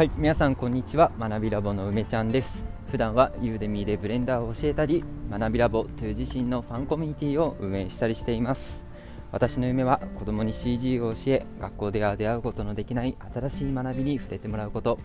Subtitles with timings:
[0.00, 1.12] はい皆さんこんにちは。
[1.18, 2.64] 学びラボの梅ちゃんです。
[2.90, 8.82] 普段はユーデミーでブレンダーを教えたり学びラボという自身のファンコミュニティを運営したりしています。
[9.30, 14.98] 私の夢は子供に CG を教え学校では出会うことのできない新しい学びに触れてもらうこと。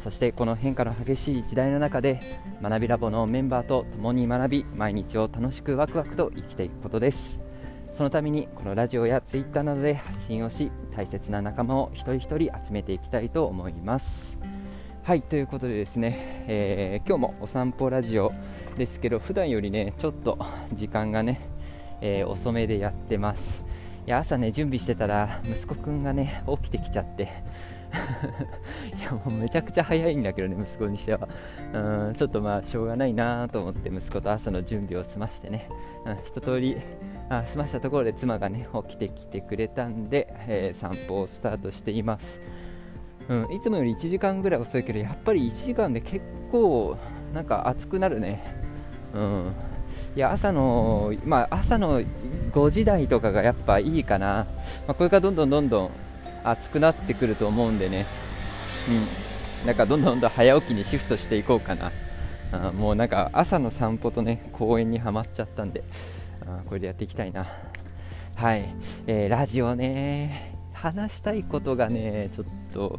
[0.00, 2.18] そしてこの変化の激しい時代の中で
[2.60, 7.38] 学びラボのメンバーと共に学び毎日を楽しくワクワクと生きていくことです。
[7.92, 14.38] そのためにこのラジオやツイッターなどで発信をし大切な仲間を一人一人集めていきたいと思います。
[15.02, 18.32] はいということでですね、えー、今日もお散歩ラジオ
[18.78, 20.38] ですけど普段よりねちょっと
[20.72, 21.52] 時間がね
[22.02, 23.62] えー、遅めでやってます。
[24.06, 27.28] いや朝ね準備してたら息子くんがね起きてきちゃって
[28.98, 31.28] いやもうめちゃくちゃ早いんだけどね息子にしては。
[31.72, 35.68] うんちょっとまあしょうがないなと思って息子と朝の準備を済ましてね、
[36.04, 36.76] うん、一通り
[37.28, 42.40] あ済ましたところで妻がね起きてきてくれたんで、えー、散歩をスタートしています。
[43.28, 46.96] うん、いつもより1時間ぐらい遅いけどやっぱり1時間で結構
[47.32, 48.42] なんか暑くなるね。
[49.14, 49.52] うん。
[50.16, 54.46] いや朝の、まあ、朝の5時台とかがやっぱいいかな、
[54.86, 55.90] まあ、これからどんどんどんどん
[56.44, 58.06] 暑くなってくると思うんでね、
[59.62, 61.92] うん、なんかどんどんどん早起きにシフトしていこうかな、
[62.52, 65.84] あもうなんか朝の散歩とね公園にはまっちゃったんで、
[66.46, 67.46] あこれでやっていきたいな。
[68.34, 68.74] はい、
[69.06, 72.98] えー、ラジオね、話したいことがね、ちょっと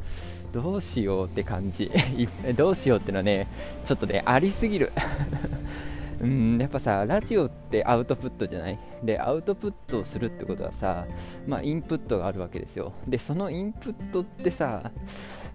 [0.54, 1.92] どうしようって感じ、
[2.56, 3.48] どうしようってのはね、
[3.84, 4.92] ちょっとね、ありすぎる。
[6.24, 8.80] うんやっぱさラジオってアウトプットじゃない？
[9.04, 11.06] でアウトプットをするってことはさ
[11.46, 12.94] まあインプットがあるわけですよ。
[13.08, 14.92] でそのインプットってさ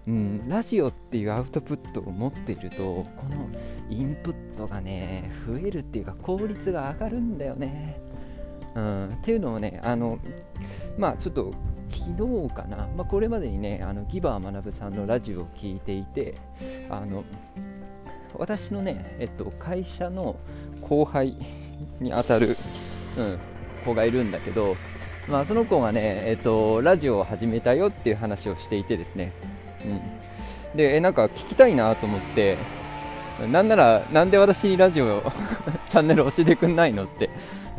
[0.07, 3.47] うん、ラジオっていうアウトプットを持っているとこの
[3.91, 8.01] インプットがね増えるっていうか効率が上がるんだよね、
[8.73, 10.17] うん、っていうのをねあの
[10.97, 11.53] まあちょっと
[11.91, 16.35] 昨日かな、まあ、これまでにねあのギバー学さんのラジオを聞いていて
[16.89, 17.23] あの
[18.35, 20.35] 私のね、えっと、会社の
[20.81, 21.35] 後輩
[21.99, 22.57] にあたる、
[23.17, 23.39] うん、
[23.85, 24.75] 子がいるんだけど、
[25.27, 29.31] まあ、その子がね、えっと、ラジオを始めたよっていう話をしていてですね、
[30.73, 32.57] うん、でなんか聞きたいなと思って
[33.47, 35.21] なんならなんで私にラジオ
[35.89, 37.29] チャンネル教えてくんないのって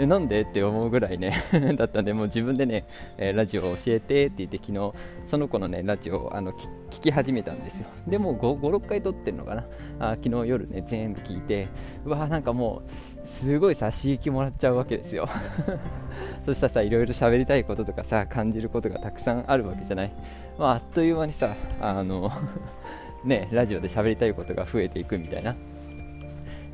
[0.06, 1.44] なんでって思うぐらいね
[1.76, 2.84] だったんでもう自分でね、
[3.18, 4.92] え、ラジオを教えてって言って昨日
[5.26, 7.86] その子のねラジオをあの聞き始めたんですよ。
[8.06, 9.64] でも56回撮ってるのかな？
[9.98, 11.68] あ昨日夜ね全部聞いて
[12.04, 12.82] うわーなんかも
[13.24, 15.28] うすごいさ刺激もらっちゃうわけですよ。
[16.46, 20.12] そしたらさいろいろ喋りたいこととかさ感じることがたくさんあるわけじゃない、
[20.58, 22.32] まあ、あっという間にさあの
[23.24, 25.54] ねラジオで喋りたいことが増えていくみたいな。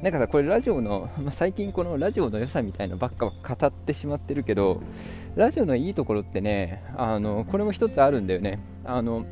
[0.03, 4.83] なんかさこれラジオの、 まあ、最近このラジオの良さみたいのばっか語ってしまってるけど
[5.37, 8.59] ラジオのいいところってねあのこれも一つあるんだよね。
[8.85, 9.25] あの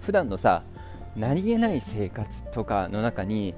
[0.00, 0.64] 普段のさ
[1.16, 3.54] 何気ない生活とかの中に、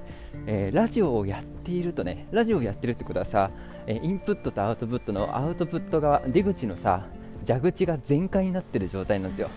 [0.47, 3.51] えー、ラジオをやっているとねラジオをやってるってことはさ、
[3.85, 7.05] えー、インプットとアウトプットのアウトプット側出口のさ
[7.45, 9.49] 蛇口が全開になってる状態なんですよ、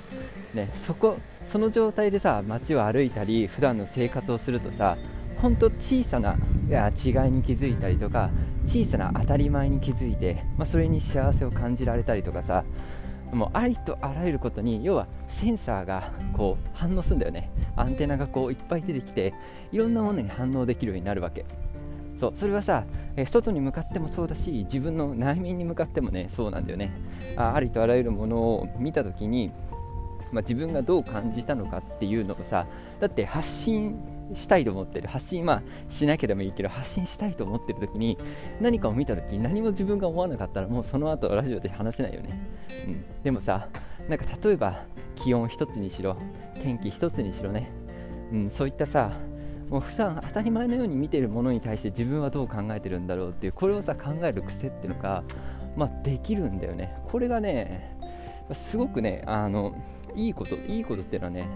[0.54, 1.16] ね、そこ
[1.46, 4.96] その状態でさ街を歩いたり普段の生活をするとさ
[5.36, 6.36] 本当小さな
[6.70, 8.30] 違いに気づいたりとか
[8.66, 12.64] 小さな当たり前に気づいて、まあ、それに幸せを感じられたりとかさ
[13.32, 17.50] もうありとあらゆることに要はセンサーがこう反応するんだよね。
[17.76, 19.32] アンテナがこういっぱい出てきて
[19.72, 21.46] いろんなものに反応できるようになるわけ。
[22.20, 22.84] そうそれはさ、
[23.16, 26.92] え外に向かってもそうだし自分の内面に向かってもねそうなんだよね。
[27.36, 29.50] あありとあらゆるものを見た時に、
[30.32, 32.66] まあ、自分がどう感じたのかっていうのをさ
[33.00, 33.98] だって発信
[34.34, 38.16] したいと思ってる発信はしなければいいけど発信したいと思ってる時に
[38.60, 42.40] 何かを見た時に何も自分が思わなかったらもうその後ラジオで話せないよね、
[42.86, 43.68] うん、でもさ
[44.08, 44.84] なんか例えば
[45.16, 46.16] 気温一つにしろ
[46.62, 47.70] 天気一つにしろね、
[48.32, 49.12] うん、そういったさ
[49.68, 55.24] もう普段当たり前のように見てるものに対して自分はどう考えてるんだろうっていうこれをさ考える癖っていうのが、
[55.76, 56.94] まあ、できるんだよね。
[57.10, 57.96] これがね
[58.52, 59.74] すごくねあの
[60.14, 61.46] いいこといいことっていうのはね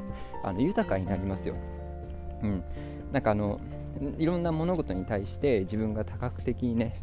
[0.43, 1.55] あの豊かになりますよ。
[2.43, 2.63] うん、
[3.13, 3.61] なんかあの
[4.19, 6.95] いろんな物事に対して自分が多角的にね、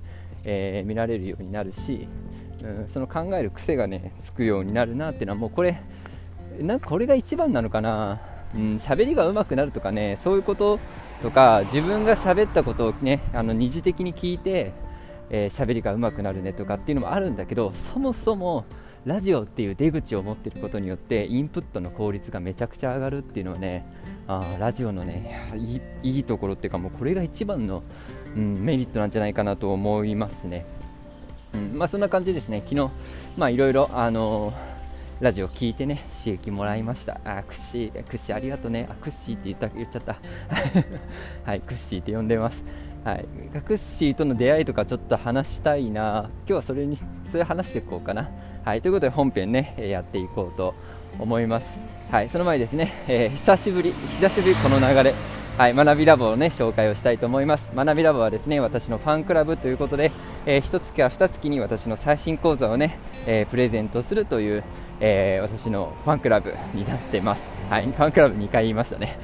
[0.43, 2.07] えー、見られるようになるし、
[2.63, 5.81] うん、その考える癖がねつくようになるなっていうのはもうこれ
[6.59, 8.21] なんかこれが一番なのかな。
[8.53, 10.79] 喋、うん、りが上手くなるとかねそういうこと
[11.23, 14.73] とか自分が喋ったことをねあの二次的に聞いて
[15.29, 18.65] 喋、えー、りが上手くなるねとかっていうのもあるんだけどそもそも
[19.05, 23.85] ラジオっていう出口を持っていることによってインプットの効率がめちゃくちゃ上がるっていうのはね
[24.27, 27.83] あラジオのねいいいところっていうかもうこれが一番の、
[28.35, 30.65] うん、メリットなんじゃないかなと思いますね、
[31.53, 32.61] うんまあ、そんな感じですね。
[32.61, 32.91] 昨日
[33.35, 34.53] まあいろいろあの
[35.19, 37.19] ラジオ聞いてね刺激もらいました。
[37.23, 38.87] あクッシークッシーありがとうね。
[38.89, 40.17] あクッシーって言った言っちゃった。
[41.45, 42.63] はいクッシーって呼んでます。
[43.03, 43.25] はい、
[43.65, 46.29] クッシーとの出会いとかちょっと話したいな。
[46.39, 46.97] 今日はそれに
[47.31, 48.29] それ話していこうかな。
[48.65, 50.73] はいということで本編ねやっていこうと
[51.19, 51.67] 思います
[52.09, 55.13] はいその前にですね、えー、久しぶり久しぶりこの流れ
[55.57, 57.69] はい、学びラボをね紹介をしたいと思います。
[57.75, 60.11] 学びラボはですね私のファンクラブということで、
[60.47, 64.63] えー、1月から2月に私の最新講座をね、えー、プレゼントするという、
[64.99, 67.47] えー、私のファンクラブになってます。
[67.69, 69.19] はい、ファンクラブ2回言いましたね。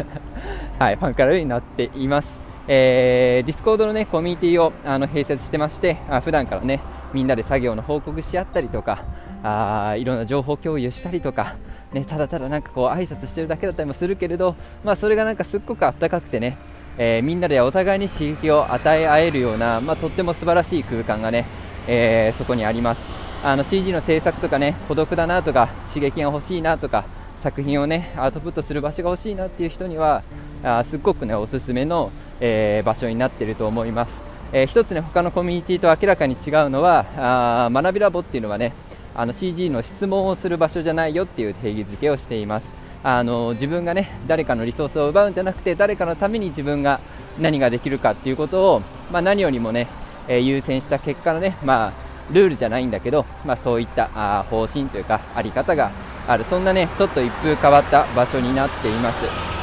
[0.80, 2.40] はい、ファンクラブになっています。
[2.66, 6.80] えー、ディスコードのねコミュニティをあの併設してまして、あ普段からね
[7.12, 9.04] みんなで作業の報告し合ったりとか、
[9.42, 11.56] あいろんな情報共有したりとか、
[11.92, 14.54] ね、ただただなんかこう挨拶してるだけだったりもするけれど、
[14.84, 16.56] まあ、それがなんかすっごくあったかくてね、
[16.98, 21.46] えー、みんなでお互いに刺激を与え合えるような、まあ、とっても素晴らしい空間がね、
[21.86, 23.20] えー、そこにあります。
[23.42, 27.06] あの CG の制作とかね孤独だなとか刺激が欲しいなとか
[27.38, 30.22] 作品をねアウトプットする場所が欲しいなっていう人には
[30.62, 34.12] あすっごくねおすすめの、えー、場所になっていると思います、
[34.52, 38.72] えー、一つね他のコミュニティと明らかに違うのはあ学びラボっていうのはね
[39.14, 42.70] あの CG の質問をする場所じゃないよっていう定義づけをしています
[43.02, 47.00] あの自分がね誰かのリソースを奪うんじゃなくて誰かのために自分が
[47.38, 49.88] 何ができるかっていうことを、まあ、何よりもね、
[50.28, 51.92] えー、優先した結果のね、まあ、
[52.32, 55.90] ルールじゃないんだけど、まあ、そういったあ方針というかあり方が
[56.26, 59.59] あるそんなねちょっと一風変わった場所になっています。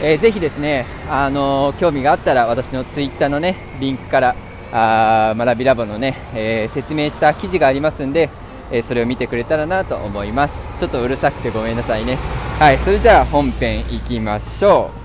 [0.00, 4.36] えー、ぜひですね、あの、興味があったら私のツイッターのねリンクから
[4.72, 8.30] あ学びラボのね、えー、説明した記事がありますんで、
[8.70, 10.54] えー、それを見てくれたらなと思います。
[10.78, 12.16] ちょっとうるさくてごめんなさいね。
[12.58, 14.97] はいそれじゃあ本編いきましょう。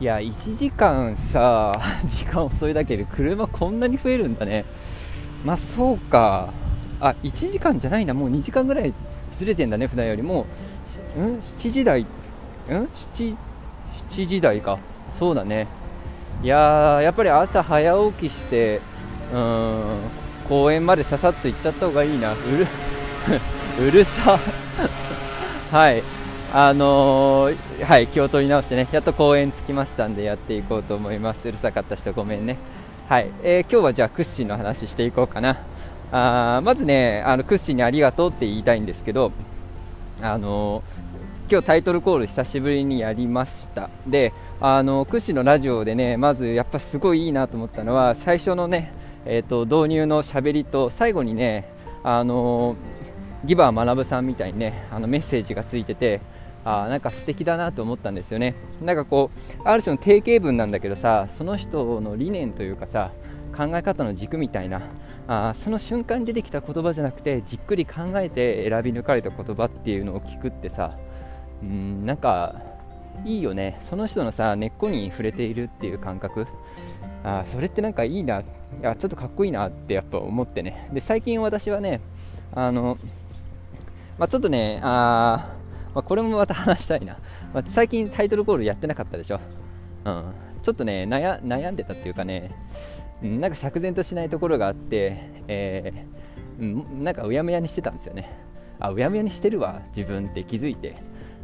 [0.00, 4.64] いや1時間さ 時間遅いだけで車こんなに増えるんだね。
[5.44, 6.52] まあそうか。
[7.00, 8.92] あ1時間じゃないな、もう2時間ぐらい
[9.38, 10.46] ずれてんだね、普段よりも、
[11.16, 12.06] ん？7時台、ん
[12.68, 13.36] ？7,
[14.26, 14.78] 時台か、
[15.16, 15.68] そうだね、
[16.42, 18.80] いややっぱり朝早起きして、
[19.32, 19.96] うん、
[20.48, 22.66] 公園までささっと行っちゃった方がいいな、うる
[23.86, 24.38] うるさ、
[25.70, 26.02] はい、
[26.52, 32.56] あのー、はい、気を取り直してね、やっと公園着きましたんで、やっていこうと思います、うるさかった人、ごめんね。
[33.08, 35.58] はい、えー、今日はじゃあクッシーの話していこうかな。
[36.10, 39.32] あまずね、あのクッシーにありがとうって言いたいんですけど、
[40.20, 40.82] あの
[41.50, 48.92] 今日タイトルコール久しぶりにやりましたであのクッシーのラジオでねまずやっぱすごいいいなと思ったのは最初のね、
[49.24, 51.72] えーと、導入のしゃべりと最後にね
[52.02, 52.76] あの
[53.44, 56.20] ギバー学さんみたいにねあのメッセージがついてて
[56.64, 58.54] あなんか素敵だなと思ったんですよね。
[58.82, 63.12] なんかこうある種の定型文なんだけどさその人の理念というかさ
[63.56, 64.82] 考え方の軸みたいな
[65.26, 70.96] あその瞬間に出てきた言葉じゃなくてじっくり考えて選び抜かれた言葉っていうのを聞くってさ
[71.62, 72.54] うんなんか
[73.24, 73.78] いいよね。
[73.82, 76.46] その人のさ根っこに触れているっていう感覚。
[77.24, 78.40] あそれってなんかいいな。
[78.40, 78.44] い
[78.80, 80.88] やちょっとかっこいいなってやっぱ思ってね。
[80.92, 82.00] で最近私はね
[82.54, 82.96] あの、
[84.18, 85.52] まあ、ちょっとねあ、
[85.98, 87.18] まあ、これもまた話したいな、
[87.52, 89.40] まあ、最近タイトルコールやってなかったでしょ、
[90.04, 92.54] うん、ちょっとね悩んでたっていうかね、
[93.20, 98.30] なんか釈然としないところがあって、えー、うん、なんかうやむやにしてたんですよね。
[98.78, 101.02] あうやむやにしてるわ自分って気づいて、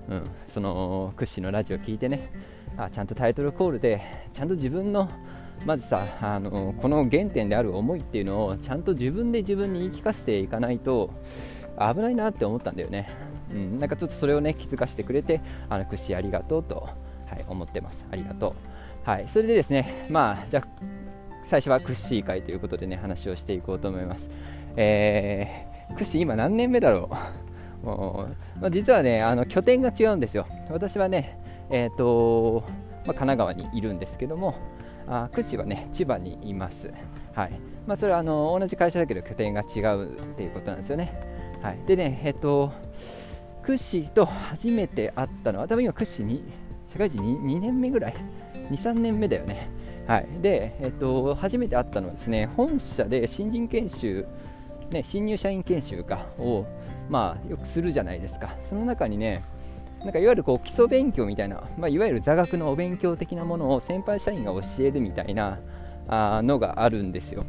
[0.08, 2.30] うん、その屈指のラジオ聞いてね。
[2.76, 5.10] あちゃんとタイトルコールでちゃんと自分の
[5.66, 11.10] まずさあのこの原点である思いっていうのをちゃんと自分で自分に言い聞かせていかないと
[11.76, 13.08] 危ないなって思ったんだよね、
[13.50, 16.88] うん、なんかちょっとそれをね気づかせてくれてあの屈指ありがとうと、
[17.26, 18.04] はい、思ってます。
[18.10, 18.74] ありがとう。
[19.04, 20.66] はいそれでですねまあじゃあ
[21.44, 24.26] 最初はクッシー会ということでね話をしていこうと思います、
[24.76, 27.10] えー、クッシー今何年目だろ
[27.82, 27.84] う？
[27.84, 30.46] もう、まあ、実はねあの拠点が違うんですよ。
[30.70, 34.54] 私はねえっ、ー、と、まあ、神奈川にいるんですけども
[35.06, 36.90] あクッシーはね千葉にいます。
[37.34, 37.52] はい。
[37.86, 41.12] まあ、それはあの同じ会社だけど拠点が違うっていうことなんですよね。
[41.60, 41.78] はい。
[41.86, 42.72] でねえっ、と
[43.64, 46.44] クッシーと初めて会ったのは多分今クッシーに
[46.92, 48.14] 社会人 2, 2年目ぐらい
[48.70, 49.68] ？23年目だよね。
[50.06, 54.26] はい、で、えっと、初めて会ったのはですね本社で新人研修、
[54.90, 56.66] ね、新入社員研修かを、
[57.08, 59.42] まあ、よくするじゃないですか、その中にね、
[60.00, 65.58] なんかいわゆるこう基礎勉強みたいな、まあ、いわゆる座学のお勉強的なものを先輩社員が教えるみたいな
[66.06, 67.46] あのがあるんですよ。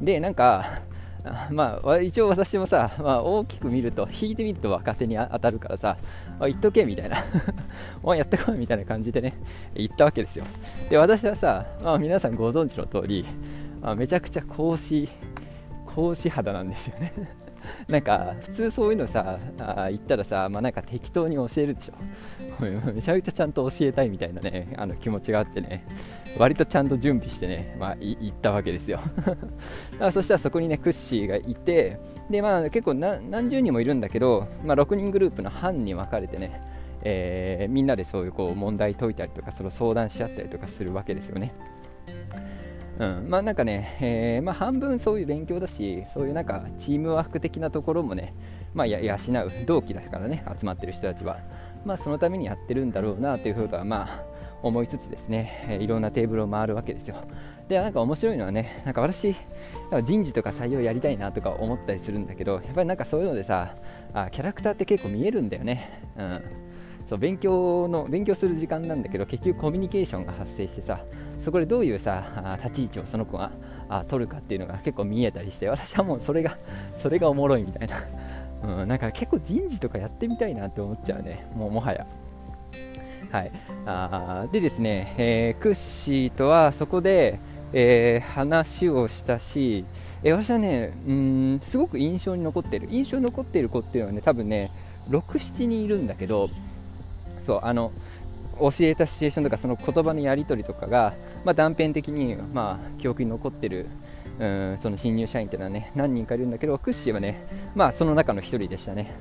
[0.00, 0.80] で、なんか、
[1.50, 5.96] まあ、一応私もさ、まあ、大きく見ると、引いてみると若手に当たるからさ、
[6.38, 7.18] あ言っとけみたいな、
[8.02, 9.34] おやってこいみたいな感じでね、
[9.74, 10.44] 言ったわけですよ。
[10.88, 13.26] で、私はさ、まあ、皆さんご存知の通り、
[13.80, 15.08] まあ、めちゃくちゃ格子
[15.86, 17.12] 格子肌なんですよね。
[17.88, 21.94] なんか普通そういうのさあ言ったらさ、まあ、なんか適当に教えるでしょ。
[22.94, 25.84] めちゃくちゃちゃんと教えたいみたいなねあの気持ちがあってね。
[26.38, 29.00] 割とちゃんと準備してね、まあ、行ったわけですよ。
[30.12, 31.98] そしたらそこにねクッシーがいて
[32.30, 36.60] で、まあ、結構何十人もいるんだけど、まあ、6人グループの班に分かれてね
[37.02, 41.54] えー、みんなでそういうこう問題解いたりとかその相談し合ったりとかするわけですよね。
[43.00, 48.34] うん、まあなんかね、えー、まあ、半分そういう勉強だし、そういうなんかチームワーク的なところもね、
[48.74, 49.18] まあ、養う
[49.66, 51.38] 同期だからね、集まってる人たちは、
[51.86, 54.24] まあ、そのためにやってるんだろうなというふうは、まあ、
[54.62, 57.24] 思いつつですね、えー、いろんなテーブルを回るわけですよ。
[57.68, 59.34] で、なんか面白いのはね、なんか私、
[60.04, 63.76] 人事とか採用やりたいなとか思ったりするんだけど、やっぱりなんかそういうのでさ、
[64.12, 66.02] あキャラクターって結構見えるんだよね。
[66.18, 66.70] うん
[67.10, 71.00] そう勉強の勉強する時間なんだけど結局コミュニケーションが発生してさ
[71.40, 73.50] そこでどういうさ立ち位置をその子が
[74.08, 76.58] 取るかっていうのが結構見えたりして私はもうそれが
[77.02, 77.96] それがおもろいみたいな、
[78.82, 81.46] うん、なんか結構人事とかやってみたいなって思っちゃうね。
[81.54, 82.06] もうもはや。
[83.30, 83.52] はい、
[83.86, 87.38] あでですね、えー、クッシーとはそこで、
[87.72, 89.84] えー、話をしたし、
[90.24, 92.88] えー、私はねうんすごく印象に残ってる。
[92.90, 94.72] 印象に残っている子っていうのはね多分ね
[95.10, 96.48] 67人いるんだけど
[97.46, 97.92] そうあの
[98.60, 101.14] 教えたシチュエーションとかその言葉のやり取りとかが、
[101.44, 103.86] まあ、断片的に、まあ、記憶に残ってる
[104.38, 109.14] うんその新入社員っていうのはね何人かいるんだけどクッシーはね、まあ、その中の1人でしたね、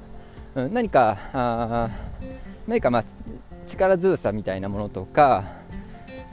[0.55, 1.89] うん、何かあ
[2.67, 3.03] 何かまあ
[3.65, 5.43] 力強さみたいなものとか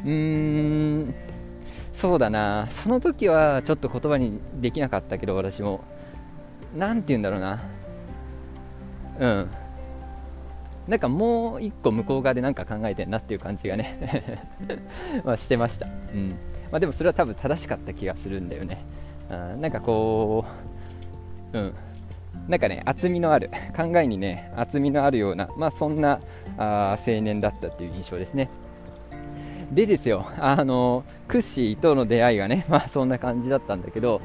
[0.04, 1.14] うーん
[1.96, 2.68] そうだな。
[2.70, 5.82] その時はちょっと言葉にできなかったけど私も。
[6.76, 7.62] 何て言うんだろうな。
[9.18, 9.50] うん。
[10.88, 14.44] なんかもう一個向こう側で何か考えてんなっていう感じがね。
[15.24, 16.30] まあしてました、うん。
[16.70, 18.84] まあ、でもそれは多分正しかった気がするんだよね。
[19.28, 20.44] あなんかこ
[21.52, 21.74] ううん。
[22.48, 26.20] なんかね厚みのある考えにね厚みのあるようなまあそんな
[26.58, 28.48] あ青年だったっていう印象ですね。
[29.72, 34.20] でですよあのクッシーとの出会いがねまあそんな感じだったんだけど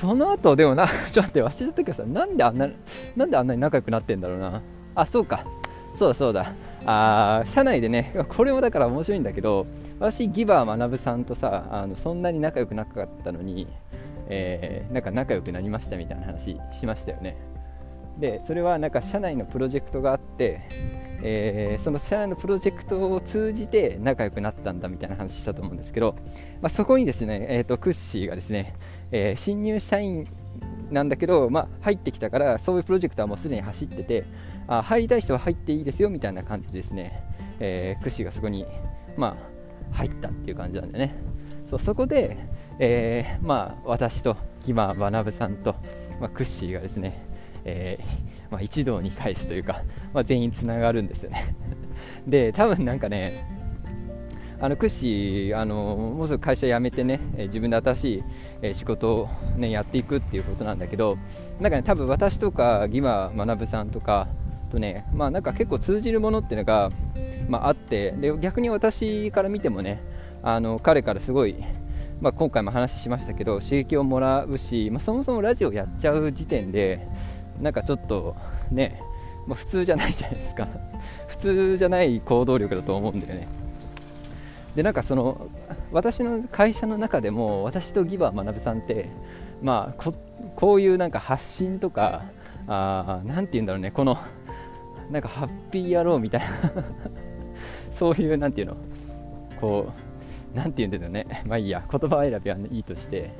[0.00, 2.68] その後でもな ちょっと待って忘れちゃったけどさなんであんな
[3.16, 4.62] なんであんなに仲良くなってんだろうな
[4.94, 5.44] あ、そうか。
[5.94, 6.52] そうだそうだ。
[6.86, 9.66] あ社内でね、これもだから面白いんだけど、
[9.98, 13.66] 私、ギバー学さんとさ、あのそんなに仲良くなかったのに、
[14.28, 17.36] えー、なんか仲良くなりましたみたいな話しましたよね。
[18.18, 20.62] で、それはなんか社内のプロジェクトがあって、
[21.22, 26.16] えー、その社内のプロジェクトを通じて仲良くなったんだみたいな話したと思うんですけど、
[26.60, 28.74] まあ、そこにですね、えーと、クッシーがですね、
[29.10, 30.26] えー、新入社員
[30.90, 34.24] なんだけど、まあ、入ってきたからそういうプロジェクトはもうすでに走ってて
[34.66, 37.22] あ入りたい人は入っていいですよみたいな感じですね、
[37.58, 38.66] えー、クシがそこに、
[39.16, 39.36] ま
[39.92, 41.14] あ、入ったっていう感じなんでね。
[41.70, 42.36] そうそこで、
[42.78, 45.74] えー、まあ、私とギマ学さんと、
[46.20, 47.26] まあ、クッシーがですね、
[47.64, 49.82] えー、まあ、一堂に返すというか、
[50.12, 51.54] まあ、全員つながるんですよね。
[52.26, 53.63] で多分なんかね
[54.60, 55.74] あのクッシーあの
[56.16, 58.24] もうすぐ会社辞めてね、え自分で新しい、
[58.62, 61.18] え仕事を、ね、やっていくっていうことなんだけど
[61.60, 64.28] なんかね多分私とかギマ学さんとか
[64.70, 66.90] とね、まあ、なんか結構通じるものっていうのが、
[67.48, 70.02] まあ、あってで逆に私から見てもね
[70.42, 71.56] あの彼からすごい、
[72.20, 77.06] まあ、今回も話しましたけど刺激をもらうし、まあ、そもそもラジオやっちゃう時点で
[77.60, 78.36] なんかちょっと
[78.70, 79.00] ね、
[79.46, 80.68] まあ、普通じゃないじゃないですか。
[81.28, 83.63] 普通じゃない行動力だと思うんだよね。
[84.74, 85.48] でなんかその
[85.92, 89.08] 私の会社の中でも私とギバー学さんって
[89.62, 90.14] まあこ
[90.56, 92.24] こういうなんか発信とか
[92.66, 94.18] あなんて言うんだろうねこの
[95.10, 96.46] なんかハッピー野郎みたいな
[97.92, 98.76] そういうなんていうの
[99.60, 99.92] こ
[100.54, 103.30] うなんて言うんだろうねまあいいや言葉選びはいいとして、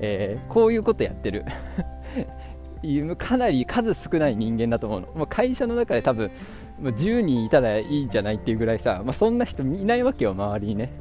[0.00, 1.44] えー、こういうことやってる。
[3.16, 6.30] かなり数少ない人間だと思うの、まあ、会社の中で多分
[6.82, 10.92] 10人いたらいいんじゃないっていうぐらいさ、まあ、そんな人いないわけよ周りにね、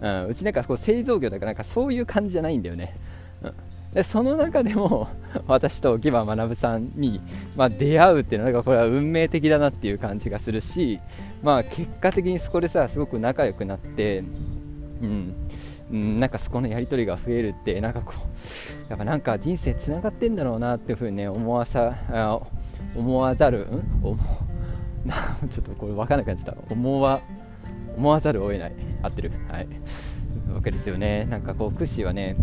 [0.00, 2.96] うん、うちなんかこう製造業だからなんかそういう感じじゃないんだよね、
[3.42, 3.52] うん
[3.92, 5.08] でその中でも
[5.48, 7.20] 私とギバ学さんに、
[7.56, 11.00] まあ、出会うっていうのがこれは運命的だなっていう感じがするし、
[11.42, 14.22] まあ、結果的にそこでさすごく仲良くなって、
[15.02, 15.34] うん
[15.90, 18.18] うん、なんかそこのやり取りが増えるってなんかこう
[18.90, 21.94] やっぱなんか人生つながってんだろうなっていうふうにね思わさ
[22.94, 24.16] 思わざる、ん、思
[25.48, 26.74] ちょっとこれ分からなくなっちゃった。
[26.74, 27.20] 思わ
[27.96, 28.72] 思わざるを得ない。
[29.02, 29.32] 合ってる？
[29.48, 29.68] はい。
[30.52, 31.24] わけですよね。
[31.24, 32.36] なんかこうクッシーはね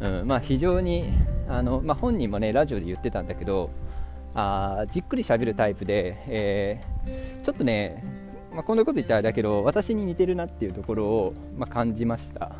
[0.00, 1.12] うんまあ、非常に
[1.48, 3.70] あの、まあ、本人もねラジオで言ってたんだけど
[4.34, 8.02] あじっくり喋るタイプで、えー、ちょっとね、
[8.54, 12.52] まあ、こんなこと言ったらだけど私に似てるなっていうところを、まあ、感じました、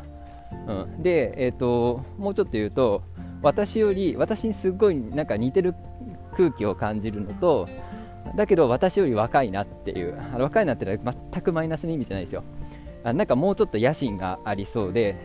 [0.67, 3.03] うん、で、えーと、もうちょっと言うと
[3.41, 5.75] 私より私にすごいなんか似てる
[6.35, 7.67] 空気を感じるのと
[8.35, 12.43] だけど私より若いなっていう若いなってのは全くマイナスの意味じゃないですよ。
[13.03, 15.17] あなんかもうちょっと野心がありそうで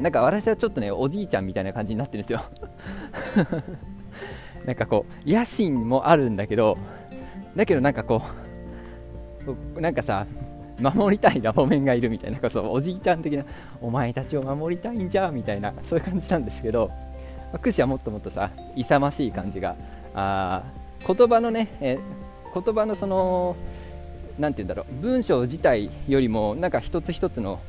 [0.00, 2.42] なんか私はちょっとねおじいちゃんみたいな感じになってるんですよ。
[4.66, 6.76] なんかこう野心もあるんだけど
[7.56, 8.47] だけどなんかこう
[9.76, 10.26] なんかさ
[10.80, 13.44] 守りたいラボメンがいるみたいなそうおじいちゃん的な
[13.80, 16.88] お前たちを守りたいんじゃみたいなそういう感じなんですけど、
[17.52, 19.76] まあ、クシはもっともっとさ勇ましい感じが
[20.14, 20.62] あ
[21.06, 21.98] 言葉のね、え
[22.52, 23.56] 言葉のその
[24.38, 27.60] 何て言うんだろう文章自体よりもなんか一つ一つの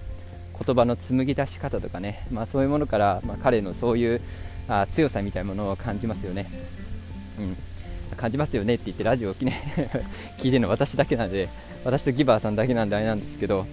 [0.65, 4.21] 言葉の紡ぎ出し方とかね、まあ、そういうものから、まあ、彼のそういう
[4.67, 6.47] あ強さみたいなものを感じますよね。
[7.39, 7.57] うん、
[8.15, 9.61] 感じますよねって言ってラジオを、ね、
[10.37, 11.49] 聞いてるの私だけなんで
[11.83, 13.65] 私とギバーさんだけなんであれなんですけど、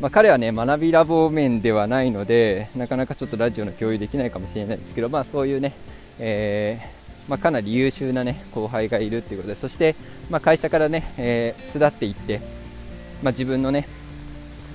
[0.00, 5.72] まあ、彼はね学びラボ面ではないのでなかなかちょっとラジオの共有できないかもしれないですけど、まあ、そういうね、
[6.18, 9.96] えー、まあ、かなり優秀な、ね、後輩がいるっていうことでそして、
[10.30, 12.40] ま会社からね、えー、巣立っていって、
[13.22, 13.86] ま自分のね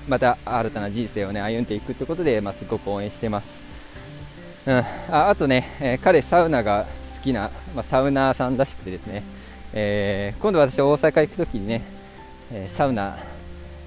[0.07, 3.47] また新たな人生をね歩んでいくってことで、まあ、すごく応援してます、
[4.67, 6.85] うん、ああとね、えー、彼サウナが
[7.25, 9.23] きな、まあ、サウナーさんらしくてですね、
[9.73, 11.81] えー、今度私大阪行く時にね、
[12.51, 13.17] えー、サウナ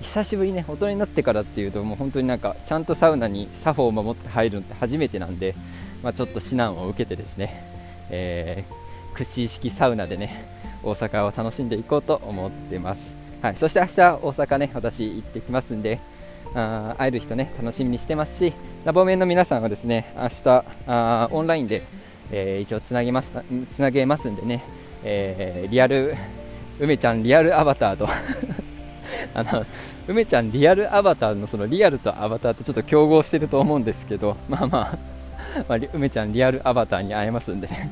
[0.03, 5.55] 久しぶりね大人になってからっていうともう本当になんかちゃんとサウナに作法を守って入るのって初めてなんで、
[6.03, 7.65] まあ、ちょっと指南を受けてですね、
[8.11, 10.47] えー、屈指式サウナでね
[10.83, 13.17] 大阪を楽しんでいこうと思ってます。
[13.43, 16.01] はい、そして明日大阪ね私行ってきますんで
[16.55, 18.53] あ会える人ね楽しみにしてますし
[18.85, 21.83] ラボメンの皆さんはですね明日あオンラインで、
[22.31, 23.31] えー、一応つなげます
[23.73, 24.65] つなげますんでね、
[25.03, 26.15] えー、リアル
[26.81, 28.09] 梅ちゃんリアルアバターと。
[29.35, 29.65] あの
[30.07, 34.99] 梅ちゃんリアルアバターのそのリアルとアバターとちょっと競合してると思うんですけど まあまあ、
[35.69, 37.91] まあ、梅ちゃんリアルアバターに会えますんでね。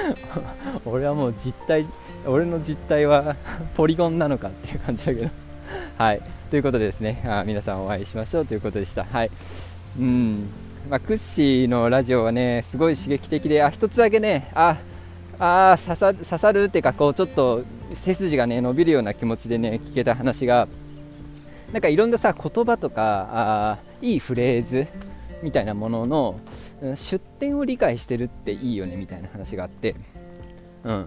[0.84, 1.86] 俺はもう実体
[2.26, 3.36] 俺の実態は
[3.76, 5.30] ポリゴンなのかっていう感じだけど。
[5.98, 6.20] はい。
[6.50, 7.22] ということでですね。
[7.26, 9.04] あ皆さんお会いしましょうということでした。
[9.04, 9.30] はい。
[9.98, 10.48] うん。
[10.88, 14.78] まあ、クッシーのラジオはねすごい刺激的であ一つだけねあ
[15.38, 17.64] あ刺さ刺さるっていうかこうちょっと
[17.94, 20.68] 背筋がね伸びるような気持ちでね聞けた話が
[21.72, 24.86] なんかいろんなさ言葉とかあいいフレーズ
[25.42, 26.40] みたいなものの
[26.96, 29.94] 出典を理解してるっていいよねみたいな話があって、
[30.84, 31.06] うん、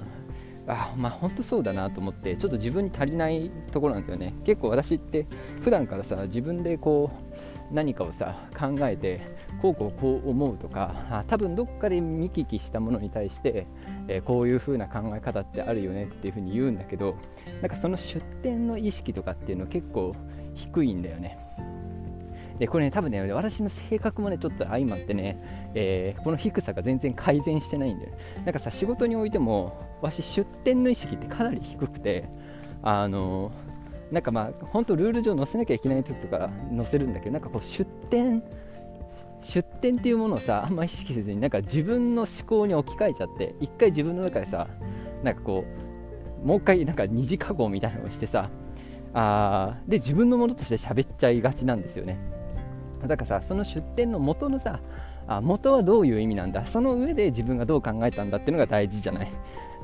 [0.67, 4.33] あまあ本当そうだなと思ってちょっと自分に足りないところなんですよね。
[4.45, 5.25] 結構私って
[5.61, 7.32] 普段からさ自分でこう
[7.73, 9.21] 何かをさ考えて
[9.61, 13.67] こうこうこう思うとか多分どっかで見聞きしたものに対して、
[14.07, 17.17] えー、こういう風な考え方ってあるよねっていう風に言うんだけど
[17.61, 20.13] なんかその出典の意識とかっていうのは結構
[20.53, 21.39] 低いんだよね。
[22.59, 28.13] でこれね多分ね私の性格もねちょっと相まってね、えー、この低さが全然改善してないんだよ。
[28.45, 32.29] なんかさ仕事においても私出店の意識ってかなり低くて
[32.83, 33.51] あの
[34.11, 38.43] なんかまあ本当ルール上載せなきゃいけない時とか載せるんだけどなんかこう出店
[39.41, 44.67] 出店っていうものをさあんま意識せずになんか自分の思考に置き換えちゃって一回自分の中でさ
[45.23, 45.65] なんかこ
[46.43, 48.49] うもう一回なんか二次加工みたいなのをしてさ
[49.13, 52.17] あで自分のものとして喋っちゃいがちなんですよね。
[53.01, 54.79] だからさその出店の元のさ
[55.27, 59.31] あ元はどういう意味なんだその上で自分がどう考えたんだっていうのが大事じゃない、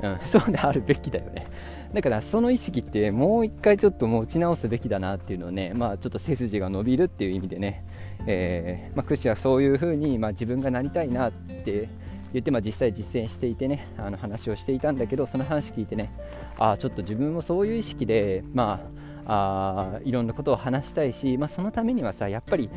[0.02, 1.48] うん、 そうであるべきだよね。
[1.94, 7.84] だからその意識ってもう一回ちょっと持ち直すべきだなっていうのをねまあちょっと背筋が伸びるっていう意味でね、
[8.28, 11.90] えー、まあ、クシはそういうふうに、まあ、自分がなりたいなって
[12.32, 16.12] 言って、まあ、実際実践していてねあの話をしていたんだけどその話聞いてね
[16.60, 18.82] ああちょっと自分もそういう意識でま
[19.26, 22.70] ああいろんなことを話したいし、まあ、そのためにはさやっぱり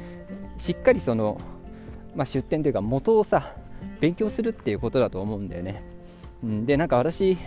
[0.58, 1.40] しっかりその、
[2.14, 3.56] まあ、出典というか元をさ
[4.00, 5.82] 勉強するっていうことだと思うんだよね、
[6.42, 7.38] うん、でなんか私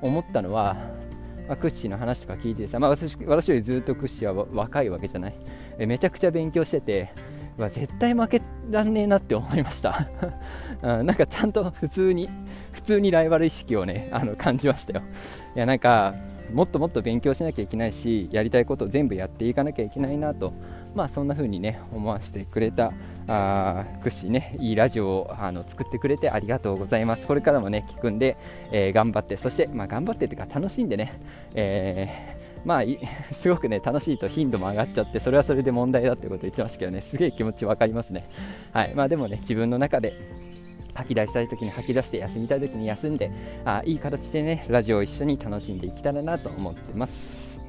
[0.00, 0.74] 思ったのは、
[1.48, 5.34] まあ、クッシーの話とか聞いてさ、まあ私、私よりずっとクッシーは若いわけじゃない。
[5.78, 7.12] えめちゃくちゃ勉強してて
[7.68, 10.08] 絶対負けらんねえなって思いました、
[10.82, 12.30] うん、なんかちゃんと普通に
[12.72, 15.02] 普通にライバル意識をねあの感じましたよ。
[15.54, 16.14] いやなんか
[16.52, 20.52] もっともっと勉強しなきゃいけないしやりたいことを全部やっていかなきゃいけないなと、
[20.94, 22.92] まあ、そんな風にね思わせてくれた
[23.32, 27.26] あクッシーねいいラジオをあの作ってくれてありがとうございます。
[27.26, 28.36] これからもね聞くんで、
[28.72, 31.20] えー、頑張ってそして、まあ、頑張ってというか楽しんでね、
[31.54, 32.82] えまあ
[33.32, 38.24] すごくね楽しいと頻度も上がっちゃってそれはそれで問題だってことを言ってましたけどねすげえ気持ち分かりますね。
[38.72, 40.14] はいまあでもね自分の中で
[40.94, 43.30] 吐き出したい時に吐き出して休みたい時に休んで
[43.64, 47.60] あいい形でねラジオを一緒に楽しんでいけたらなと思ってます。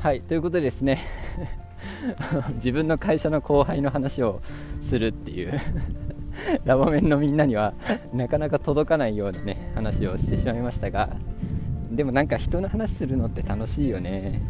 [0.00, 1.02] はいということでですね
[2.56, 4.40] 自分の会社の後輩の話を
[4.80, 5.52] するっていう
[6.64, 7.74] ラボメンのみんなには
[8.14, 11.10] なかなか届かないようなね話をしてしまいましたが
[11.90, 14.40] でもなんか人の話するのって楽しいよね。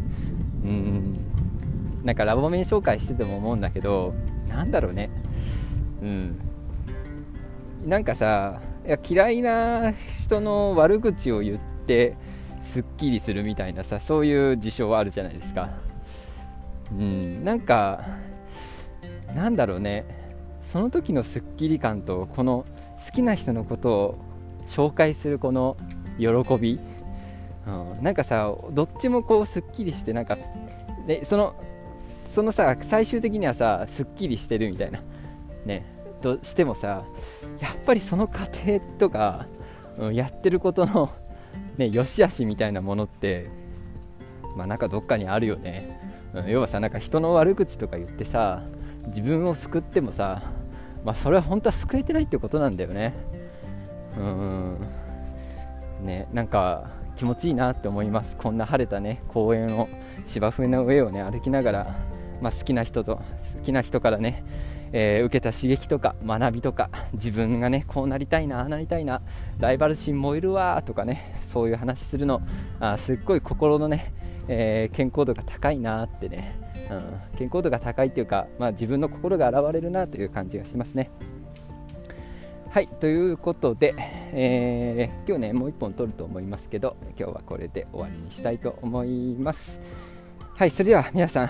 [0.63, 1.17] うん。
[2.03, 4.13] なんかラボメン紹介してても思うんだけど
[4.47, 5.09] なんだろうね。
[6.01, 6.39] うん。
[7.85, 9.91] なんかさいや嫌いな
[10.23, 12.15] 人の悪口を言って
[12.63, 15.69] すっきりするみたいなさそういう事象はあるじゃないですか。
[16.91, 17.43] うん。
[17.43, 18.05] なんか
[19.35, 20.05] なんだろうね。
[20.63, 22.65] その時のすっきり感とこの
[23.05, 24.17] 好きな人のことを
[24.67, 25.75] 紹介するこの
[26.17, 26.79] 喜び。
[27.67, 30.37] うん、なんかさどっちもこうすっきりしてなんか
[31.05, 31.53] でその
[32.33, 35.01] そのさ最終的にはさすっきりしてるみたいな。
[35.65, 35.85] ね。
[36.21, 37.03] としてもさ
[37.59, 39.47] やっぱりその過程とか、
[39.97, 41.09] うん、やってることの
[41.81, 43.49] ね良し悪しみたいなものって
[44.55, 45.99] まあなんかどっかにあるよね、
[46.33, 48.63] うん、要はさなんか人の悪口とか言ってさ
[49.07, 50.43] 自分を救ってもさ
[51.03, 53.13] まあそれは本当は救えてないってことなんだよね。
[54.17, 54.77] うん
[56.03, 58.35] ねなんか気持ちいいなって思います。
[58.35, 59.89] こんな晴れたね公園を
[60.27, 61.95] 芝生の上をね歩きながら、
[62.41, 63.23] まあ、好きな人と好
[63.63, 64.43] きな人からね、
[64.93, 69.21] えー、受けた刺激とか学びとか自分がねこうなりたいなあなりたいな
[69.59, 72.41] ライバル心燃えるわとかねそういう話するの
[72.79, 74.13] あすっごい心のね、
[74.47, 76.55] えー、健康度が高いなってね、
[76.89, 81.09] うん、健康度が高いっていうか、まあ、自分の心が現れるなという感じがしますね。
[82.71, 89.77] はいということで、えー、今日ねもう1本撮ると思いますけど今日はこれで終わりにしたいと思います
[90.55, 91.49] はいそれでは皆さん、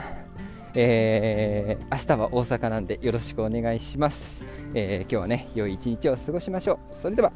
[0.76, 4.40] えー、明日は大阪なんでよろしくお願いします、
[4.74, 6.96] えー、今日はね良い一日を過ごしましょう。
[6.96, 7.32] それでは。